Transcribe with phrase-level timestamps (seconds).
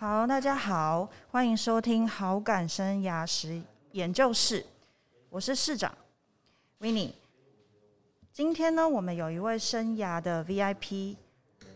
[0.00, 3.60] 好，大家好，欢迎收听好感生涯实
[3.92, 4.64] 研究室，
[5.28, 5.92] 我是市长
[6.78, 7.14] w i n n i
[8.32, 11.16] 今天呢，我们有一位生涯的 VIP，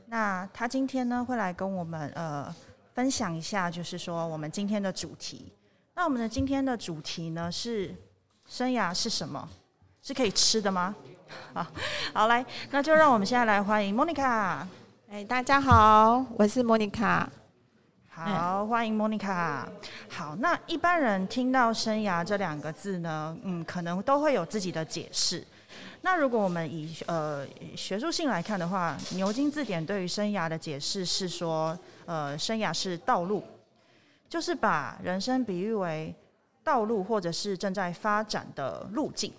[0.06, 2.50] 那他今天呢会来跟我们呃
[2.95, 5.52] 分享一下，就是说我们今天的主题。
[5.95, 7.95] 那我们的今天的主题呢是
[8.46, 9.46] 生涯是什么？
[10.00, 10.96] 是可以吃的吗？
[11.52, 11.66] 好，
[12.14, 14.66] 好来，那就让我们现在来欢迎 Monica。
[15.11, 17.27] 哎，大家好，我是 Monica。
[18.17, 19.64] 好，欢迎 Monica。
[20.09, 25.45] 好，那一般人听到“生涯”这两个字呢，嗯，可能都会有自己的解释。
[26.03, 27.45] 那如果我们以呃
[27.77, 33.42] 学术性来看的话，牛津字典对于生涯的解释是说，呃，生涯是道路，
[34.28, 36.14] 就是把人生比喻为
[36.62, 39.33] 道路或者是正在发展的路径。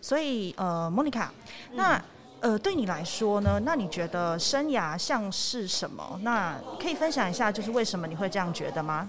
[0.00, 1.26] 所以，呃，Monica，
[1.72, 2.00] 那。
[2.44, 3.58] 呃，对你来说呢？
[3.64, 6.20] 那你觉得生涯像是什么？
[6.22, 9.08] 那可以分享一下，就是为什么你会这样觉得吗？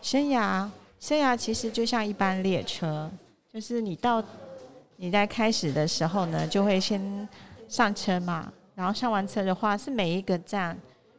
[0.00, 0.66] 生涯，
[0.98, 3.10] 生涯其实就像一班列车，
[3.52, 4.24] 就是你到
[4.96, 7.28] 你在开始的时候呢，就会先
[7.68, 10.74] 上车嘛，然后上完车的话，是每一个站。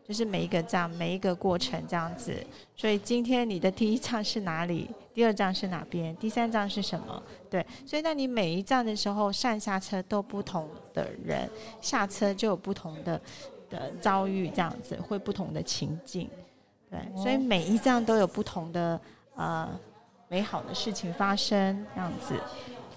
[0.07, 2.33] 就是每一个站，每一个过程这样子。
[2.77, 4.89] 所以今天你的第一站是哪里？
[5.17, 6.15] 第二站是哪边？
[6.17, 7.23] 第三站是什么？
[7.49, 7.65] 对。
[7.87, 11.49] 所以那你每一站的时候，上下车都不同的人，
[11.81, 13.19] 下车就有不同的
[13.67, 16.29] 的遭遇，这样子会不同的情境。
[16.91, 16.99] 对。
[17.15, 19.01] 所以每一站都有不同的
[19.33, 19.67] 呃
[20.27, 22.35] 美好的事情发生，这样子。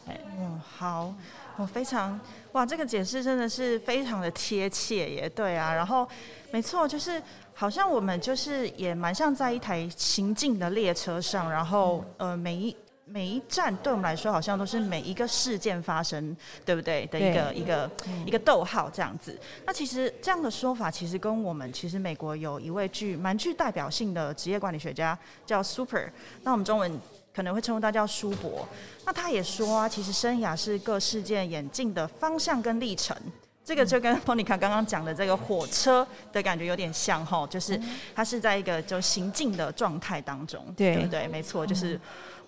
[0.06, 1.14] 嗯，好。
[1.60, 2.18] 我非常
[2.52, 6.08] 哇，这个解释真的是非常的贴切耶，对啊，然后
[6.50, 7.22] 没错，就是
[7.52, 17.06] 好像我们就是也蛮像在一台行进的列车上，然后呃，每一每一站对我们来说，好像都是每一个事件发生，对不对？
[17.08, 17.90] 的一个一个
[18.24, 19.38] 一个逗号这样子。
[19.66, 26.10] 那其实这样的说法，其实跟我们其实美国有一位具蛮具代表性的职业管理学家叫 Super，
[26.42, 26.98] 那我们中文。
[27.34, 28.66] 可能会称呼他叫叔伯，
[29.06, 33.16] 那他也说啊，其实生涯是各事件演进的方向跟历程，
[33.64, 37.80] 这个就跟 Monica 刚刚讲的这个火车的感觉有点像哈，就是
[38.14, 41.28] 它是在一个就行进的状态当中，对不对？
[41.28, 41.98] 没错，就是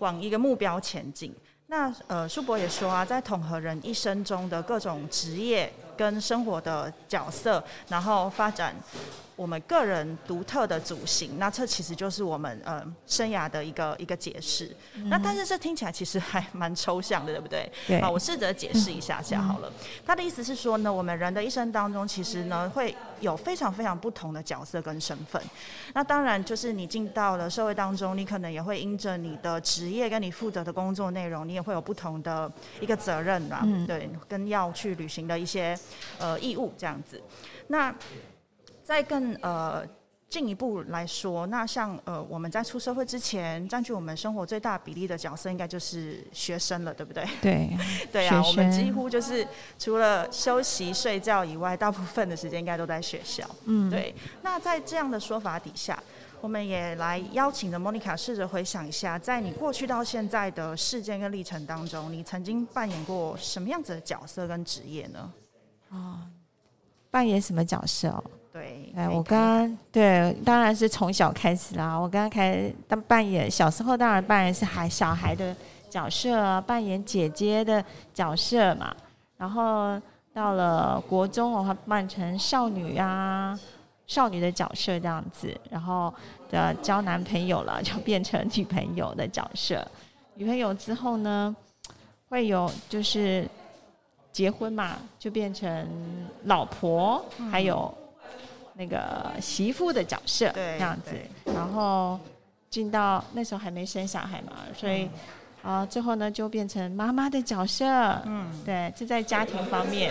[0.00, 1.34] 往一个目标前进。
[1.68, 8.74] 那呃，叔伯也说啊，在统合人一生中的各种职业跟生活的角色，然后发展。
[9.34, 14.70] 我们个人独特的主型，那这其实就是我们呃生涯的一个一个解释。
[15.06, 17.72] 那但是这听起来其实还蛮抽象的，对不对？
[17.88, 17.98] 对。
[17.98, 19.72] 啊，我试着解释一下下好了。
[20.06, 25.42] 他的意思是说呢，我们人的一生当中，其实呢会有非常非常不同的角色跟身份。
[25.94, 35.76] 那当然就是你进到了社会当中，你可能也会因着你的职业跟你负责的工作内容，你也会有不同的一个责任啦，对，跟要去履行的一些
[36.18, 37.20] 呃义务这样子。
[37.68, 37.94] 那
[38.82, 39.86] 再更呃
[40.28, 47.22] 进一步来说，那像呃我们在出社会之前，占据我们生活最大比例的角色，应该就是学生了，对不对？
[47.42, 47.70] 对，
[48.10, 49.46] 对啊，我们几乎就是
[49.78, 53.48] 除了休息睡觉以外，大部分的时间应该都在学校。
[53.66, 54.14] 嗯，对。
[54.40, 56.02] 那在这样的说法底下，
[56.40, 65.30] 我们也来邀请的莫妮卡试着回想一下，在你过去到现在的事件跟历程当中，你曾经扮演过什么样子的角色跟职业呢？
[65.92, 66.26] 啊，
[67.10, 68.24] 扮演什么角色哦？
[68.52, 71.96] 对，哎，我刚刚对，当然是从小开始啦。
[71.96, 75.54] 我刚刚开当扮演，小时候当然扮演是孩小孩的
[75.88, 78.94] 角色，扮演姐姐的角色嘛。
[79.36, 80.00] 然后
[80.32, 83.58] 到了国中，我还扮成少女啊，
[84.06, 85.54] 少女的角色这样子。
[85.70, 86.12] 然后
[86.50, 89.86] 的交男朋友了， 就变成女朋友的角色。
[90.34, 91.56] 女朋友之后呢，
[92.28, 93.48] 会有就是
[94.32, 95.86] 结婚嘛，就变成
[96.44, 97.94] 老婆，还有。
[98.74, 101.12] 那个媳妇的角色这样子，
[101.44, 102.18] 然后
[102.70, 105.06] 进到那时候还没生小孩嘛，所以
[105.62, 107.84] 啊，最后呢就变成妈妈的角色。
[108.24, 110.10] 嗯，对，这在家庭方面。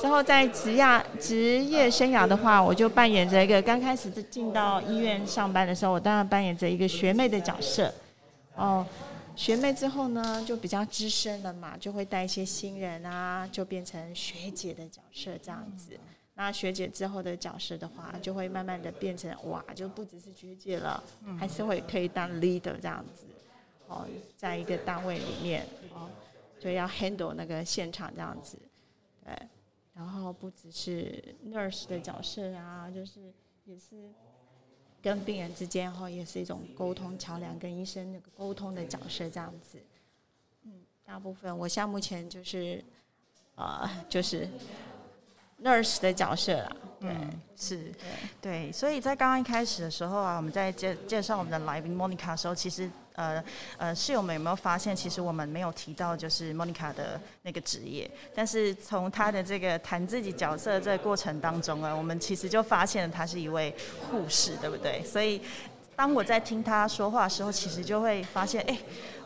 [0.00, 7.92] 之后在职业职业生涯的话，我就扮演着一个刚开始进到医院上班的时候，我当然扮演着一个学妹的角色。
[8.56, 8.84] 哦，
[9.38, 15.96] 学妹之后呢就比较资深了嘛，就会带一些新人啊，就变成学姐的角色这样子。
[16.34, 21.00] 那学姐之后的角色的话，就会慢慢的变成哇，就不只是学姐了，
[21.38, 23.26] 还是会可以当 leader 这样子，
[23.86, 24.04] 哦，
[24.36, 25.64] 在一个单位里面，
[25.94, 26.10] 哦，
[26.58, 28.58] 就要 handle 那个现场这样子，
[29.24, 29.32] 对，
[29.94, 33.32] 然后不只是 nurse 的角色啊，就是
[33.64, 34.10] 也是
[35.02, 39.78] 跟病人之间，哈，也是一种沟通桥梁，跟医生那个沟通的角色这样子，
[40.64, 40.72] 嗯，
[41.04, 42.84] 大部分我像目前就是，
[43.54, 44.48] 呃，就是。
[45.60, 46.76] nurse 的角色啦。
[47.00, 47.10] 对，
[47.56, 47.92] 是，
[48.40, 53.44] 对，所以在刚刚一开始的时候啊，我们在介介绍我们的来宾 Monica 的时候，其实呃
[53.76, 63.74] 呃室友们有没有发现，其实我们没有提到就是 Monica 的那个职业，但是从她的这个谈自己角色这个过程当中啊，我们其实就发现了她是一位
[64.08, 65.02] 护士，对不对？
[65.04, 65.42] 所以
[65.98, 68.78] 当我在听他说话的时候，其实就会发现，哎。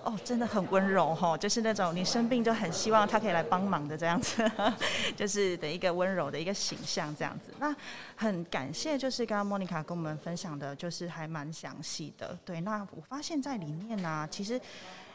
[0.04, 4.42] 哦，真的很温柔哈，就是那种你生病就很希望他可以来帮忙的这样子，
[5.14, 7.54] 就是的一个温柔的一个形象这样子。
[7.60, 7.72] 那
[8.16, 12.36] 很感谢，就是刚刚莫妮卡跟我们分享的，就是还蛮详细的。
[12.44, 14.60] 对，那我发现在里面呢，其实。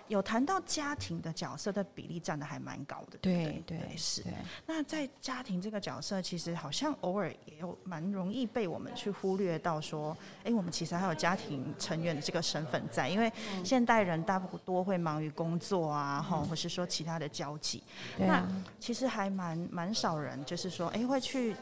[0.07, 4.23] 有谈到家庭的角色的比例占的还蛮高的，对对是。
[4.65, 13.31] 那在家庭这个角色，其实好像偶尔也有蛮容易被我们去忽略到，说，哎，我们其实还有家庭成员的这个身份在，因为
[13.63, 17.83] 现代人大多会忙于工作啊，哈，或是说其他的交际，
[18.17, 18.47] 那
[18.79, 21.55] 其实还蛮蛮少人，就是说，哎，会去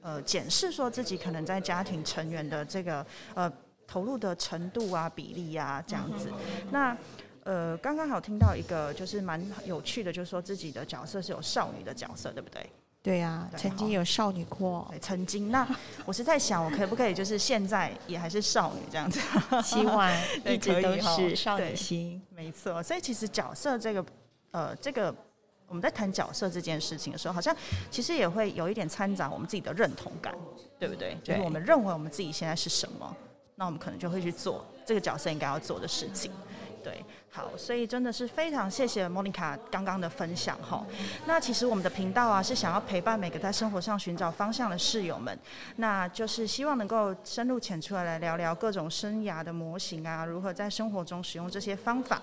[0.00, 3.52] 呃检视说自己可能在家庭成员的这个呃
[3.86, 6.30] 投入的程度啊、比例啊这样子，
[6.70, 6.96] 那。
[7.44, 12.64] 呃，刚刚好听到一个就是蛮有趣的，就是说自己的角色是有少女的角色，对不对？
[13.02, 15.50] 对呀，曾经有少女过，曾经。
[15.50, 15.66] 那
[16.04, 19.18] 我是在想，我可不可以就是现在也还是少女这样子？
[19.64, 20.10] 希望
[20.44, 22.82] 一直都是少女心，没错。
[22.82, 24.04] 所以其实角色这个，
[24.50, 25.14] 呃，这个
[25.66, 27.56] 我们在谈角色这件事情的时候，好像
[27.90, 30.34] 其实也会有一点掺杂我们自己的认同感，
[30.78, 31.16] 对不对？
[31.24, 33.16] 就是我们认为我们自己现在是什么，
[33.60, 36.32] 那我们可能就会去做这个角色应该要做的事情。
[36.82, 40.82] 对，好，所以真的是非常谢谢莫妮卡刚刚的分享哈。
[41.26, 45.38] 那其实我们的频道啊，是想要陪伴每个在生活上寻找方向的室友们，
[45.76, 52.22] 那就是希望能够深入浅出来聊聊各种生涯的模型啊，如何在生活中使用这些方法。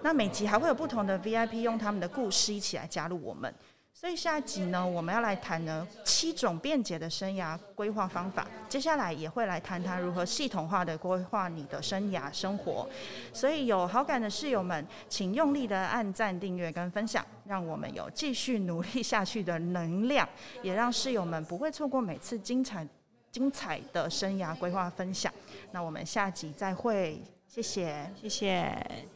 [0.00, 3.54] 那每集还会有不同的 VIP 用他们的故事一起来加入我们。
[3.92, 8.46] 所以下一集呢，我们要来谈呢七种便捷的生涯规划方法。
[8.66, 12.88] 接下来也会来谈谈如何系统化的规划你的生涯生活。
[13.30, 20.26] 所以有好感的室友们，请用力的按赞、订阅跟分享，让我们有继续努力下去的能量，
[20.62, 22.88] 也让室友们不会错过每次精彩、
[23.30, 25.30] 精彩的生涯规划分享。
[25.72, 29.06] 那我们下集再会，谢谢，谢谢。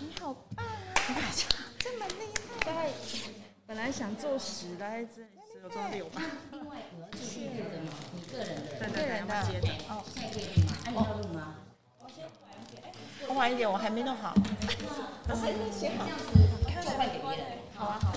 [0.00, 1.61] 你好棒啊！
[3.74, 5.26] 本来想做十，的，还是只
[5.62, 6.20] 有做六吧。
[6.52, 7.94] 另外，我要继续录的吗？
[8.14, 9.34] 你个人的，个人的。
[9.88, 10.76] 哦，现在可以吗？
[10.84, 11.54] 按照录吗？
[12.00, 12.82] 我先晚一点。
[13.28, 14.34] 我晚一点，我还没弄好。
[14.34, 16.04] 不是，先好。
[16.04, 16.26] 这样子，
[16.68, 17.46] 看换给别人。
[17.74, 18.14] 好啊，好啊。